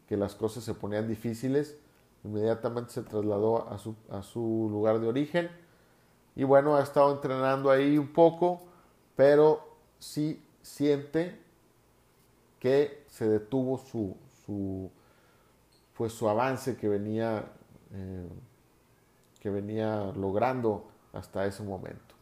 las 0.10 0.36
cosas 0.36 0.64
se 0.64 0.76
ponían 0.76 1.08
difíciles. 1.08 1.80
Inmediatamente 2.24 2.92
se 2.92 3.02
trasladó 3.02 3.68
a 3.68 3.80
su, 3.80 3.96
a 4.12 4.22
su 4.22 4.68
lugar 4.70 5.00
de 5.00 5.08
origen. 5.08 5.50
Y 6.36 6.44
bueno, 6.44 6.76
ha 6.76 6.84
estado 6.84 7.12
entrenando 7.12 7.72
ahí 7.72 7.98
un 7.98 8.14
poco, 8.14 8.62
pero 9.16 9.68
sí 9.98 10.46
siente 10.62 11.42
que 12.60 13.04
se 13.08 13.28
detuvo 13.28 13.80
su, 13.80 14.16
su, 14.46 14.92
pues 15.98 16.14
su 16.14 16.30
avance 16.30 16.78
que 16.78 16.88
venía, 16.88 17.52
eh, 17.92 18.30
que 19.40 19.50
venía 19.50 20.12
logrando 20.16 20.86
hasta 21.14 21.46
ese 21.46 21.64
momento. 21.64 22.15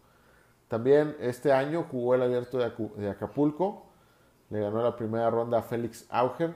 También 0.73 1.15
este 1.19 1.53
año 1.53 1.85
jugó 1.91 2.15
el 2.15 2.23
abierto 2.23 2.57
de 2.57 3.07
Acapulco, 3.07 3.83
le 4.49 4.59
ganó 4.59 4.81
la 4.81 4.95
primera 4.95 5.29
ronda 5.29 5.59
a 5.59 5.61
Félix 5.61 6.07
Auger 6.09 6.55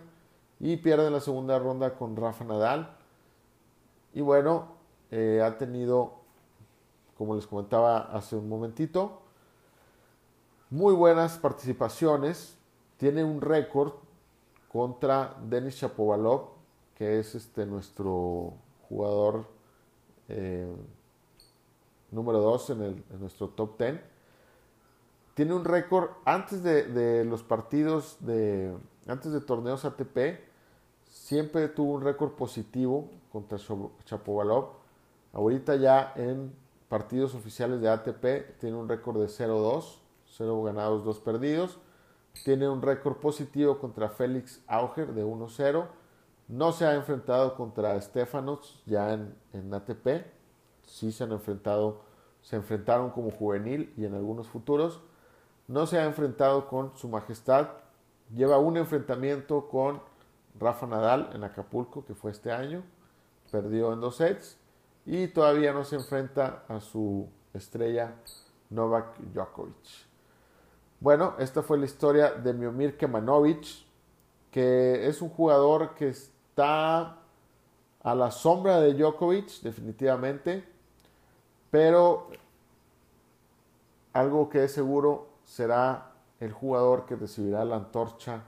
y 0.60 0.78
pierde 0.78 1.12
la 1.12 1.20
segunda 1.20 1.60
ronda 1.60 1.94
con 1.94 2.16
Rafa 2.16 2.44
Nadal. 2.44 2.98
Y 4.16 4.22
bueno, 4.22 4.70
eh, 5.12 5.40
ha 5.46 5.56
tenido, 5.60 6.16
como 7.16 7.36
les 7.36 7.46
comentaba 7.46 8.12
hace 8.12 8.36
un 8.36 8.50
momentito, 8.50 9.22
muy 10.72 10.96
buenas 10.96 11.38
participaciones. 11.38 12.58
Tiene 12.98 13.24
un 13.24 13.40
récord 13.40 13.94
contra 14.68 15.36
Denis 15.48 15.78
Chapovalov, 15.78 16.54
que 16.96 17.20
es 17.20 17.36
este 17.36 17.68
nuestro 17.68 18.56
jugador 18.90 19.46
eh, 20.28 20.76
número 22.12 22.40
2 22.40 22.70
en, 22.72 23.04
nuestro 23.20 23.50
top 23.50 23.80
10. 23.80 24.00
Tiene 25.34 25.54
un 25.54 25.66
récord 25.66 26.10
antes 26.26 26.64
de, 26.64 27.24
los 27.26 27.44
partidos, 27.44 28.18
de, 28.22 28.76
antes 29.08 29.32
de 29.32 29.42
torneos 29.42 29.86
ATP, 29.86 30.40
siempre 31.10 31.68
tuvo 31.68 31.94
un 31.94 32.02
récord 32.02 32.32
positivo 32.32 33.10
contra 33.32 33.60
Chapovalov. 34.06 34.70
Ahorita 35.34 35.76
ya 35.76 36.14
en 36.16 36.54
partidos 36.90 37.36
oficiales 37.36 37.82
de 37.82 37.90
ATP 37.90 38.58
tiene 38.60 38.78
un 38.78 38.90
récord 38.90 39.20
de 39.20 39.28
0-2, 39.28 40.00
0 40.38 40.64
ganados, 40.64 41.04
2 41.04 41.20
perdidos. 41.20 41.78
Tiene 42.44 42.68
un 42.68 42.82
récord 42.82 43.18
positivo 43.18 43.80
contra 43.80 44.10
Félix 44.10 44.64
Auger 44.68 45.14
de 45.14 45.24
1-0. 45.24 45.86
No 46.48 46.72
se 46.72 46.86
ha 46.86 46.96
enfrentado 46.96 47.56
contra 47.56 48.00
Stefanos 48.02 48.82
ya 48.86 49.14
en, 49.14 49.36
en 49.54 49.74
ATP 49.74 50.37
sí 50.88 51.12
se 51.12 51.24
han 51.24 51.32
enfrentado, 51.32 52.02
se 52.42 52.56
enfrentaron 52.56 53.12
como 53.12 53.30
juvenil 53.30 53.94
y 53.98 54.06
en 54.06 54.16
algunos 54.16 54.48
futuros. 54.48 55.02
No 55.68 55.86
se 55.86 56.00
ha 56.00 56.06
enfrentado 56.06 56.68
con 56.68 56.98
su 56.98 57.10
majestad. 57.10 57.70
Lleva 58.34 58.58
un 58.58 58.78
enfrentamiento 58.78 59.68
con 59.68 60.02
Rafa 60.60 60.88
Nadal 60.88 61.30
en 61.34 61.44
Acapulco, 61.44 62.06
que 62.06 62.16
fue 62.16 62.32
este 62.32 62.52
año. 62.52 62.84
Perdió 63.52 63.94
en 63.94 64.02
dos 64.02 64.16
sets. 64.16 64.58
Y 65.06 65.28
todavía 65.28 65.74
no 65.74 65.84
se 65.84 65.96
enfrenta 65.96 66.64
a 66.68 66.80
su 66.80 67.28
estrella 67.54 68.16
Novak 68.70 69.18
Djokovic. 69.34 70.08
Bueno, 71.00 71.36
esta 71.38 71.62
fue 71.62 71.78
la 71.78 71.86
historia 71.86 72.32
de 72.32 72.54
Miomir 72.54 72.98
Kemanovic, 72.98 73.86
que 74.52 75.08
es 75.08 75.22
un 75.22 75.30
jugador 75.30 75.94
que 75.94 76.10
está 76.10 77.18
a 78.02 78.16
la 78.16 78.32
sombra 78.32 78.80
de 78.80 78.94
Djokovic, 78.94 79.62
definitivamente 79.62 80.77
pero 81.72 82.30
algo 84.14 84.50
que 84.50 84.64
es 84.64 84.72
seguro 84.72 85.28
será 85.44 86.12
el 86.40 86.52
jugador 86.52 87.06
que 87.06 87.16
recibirá 87.16 87.66
la 87.66 87.78
antorcha 87.78 88.44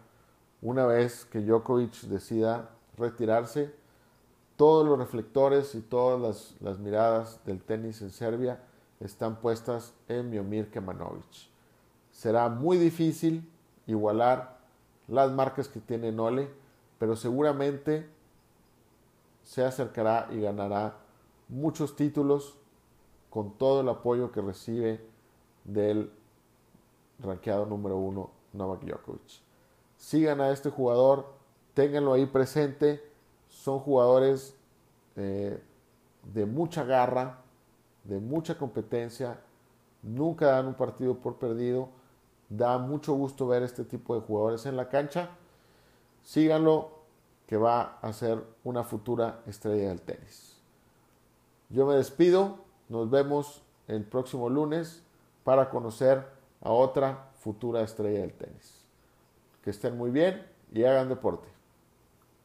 una 0.62 0.86
vez 0.86 1.26
que 1.26 1.42
Djokovic 1.42 2.02
decida 2.04 2.70
retirarse. 2.98 3.74
Todos 4.58 4.86
los 4.86 4.98
reflectores 4.98 5.74
y 5.76 5.82
todas 5.82 6.20
las, 6.20 6.56
las 6.60 6.80
miradas 6.80 7.40
del 7.46 7.62
tenis 7.62 8.02
en 8.02 8.10
Serbia 8.10 8.62
están 9.00 9.38
puestas 9.38 9.94
en 10.08 10.30
Miomir 10.30 10.70
Kemanovic. 10.70 11.50
Será 12.12 12.50
muy 12.50 12.78
difícil 12.78 13.50
igualar 13.88 14.60
las 15.08 15.32
marcas 15.32 15.68
que 15.70 15.80
tiene 15.80 16.12
Nole, 16.12 16.52
pero 16.98 17.16
seguramente 17.16 18.08
se 19.44 19.64
acercará 19.64 20.28
y 20.32 20.42
ganará 20.42 20.98
muchos 21.48 21.96
títulos 21.96 22.59
con 23.30 23.58
todo 23.58 23.82
el 23.82 23.90
apoyo 23.90 24.32
que 24.32 24.42
recibe 24.42 25.06
del 25.64 26.12
ranqueado 27.20 27.66
número 27.66 27.98
uno 27.98 28.32
Novak 28.54 28.84
Djokovic. 28.84 29.42
Sigan 29.98 30.42
a 30.42 30.52
este 30.52 30.70
jugador, 30.70 31.28
ténganlo 31.74 32.14
ahí 32.14 32.26
presente. 32.26 33.04
Son 33.50 33.80
jugadores 33.80 34.56
eh, 35.16 35.62
de 36.34 36.46
mucha 36.46 36.84
garra, 36.84 37.42
de 38.04 38.20
mucha 38.20 38.58
competencia. 38.58 39.40
Nunca 40.02 40.48
dan 40.48 40.68
un 40.68 40.76
partido 40.76 41.16
por 41.16 41.36
perdido. 41.36 41.90
Da 42.48 42.78
mucho 42.78 43.14
gusto 43.14 43.48
ver 43.48 43.64
este 43.64 43.84
tipo 43.84 44.16
de 44.16 44.22
jugadores 44.22 44.66
en 44.66 44.78
la 44.78 44.90
cancha. 44.90 45.30
Síganlo, 46.24 47.00
que 47.46 47.58
va 47.58 47.98
a 48.02 48.14
ser 48.14 48.44
una 48.64 48.84
futura 48.84 49.42
estrella 49.48 49.90
del 49.90 50.02
tenis. 50.02 50.56
Yo 51.70 51.86
me 51.86 51.96
despido, 51.96 52.60
nos 52.90 53.10
vemos 53.10 53.62
el 53.88 54.04
próximo 54.04 54.50
lunes 54.50 55.04
para 55.44 55.70
conocer 55.70 56.26
a 56.62 56.72
otra 56.72 57.30
futura 57.40 57.82
estrella 57.82 58.20
del 58.20 58.34
tenis. 58.34 58.84
Que 59.64 59.70
estén 59.70 59.98
muy 59.98 60.12
bien 60.12 60.46
y 60.74 60.84
hagan 60.84 61.10
deporte. 61.10 61.48